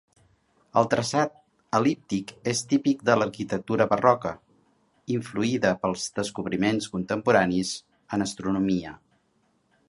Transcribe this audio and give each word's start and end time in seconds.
El 0.79 0.87
traçat 0.91 1.33
el·líptic 1.79 2.33
és 2.51 2.61
típic 2.71 3.03
de 3.09 3.17
l'arquitectura 3.19 3.87
barroca, 3.91 4.31
influïda 5.19 5.75
pels 5.85 6.07
descobriments 6.21 6.89
contemporanis 6.97 7.77
en 8.19 8.27
astronomia. 8.29 8.97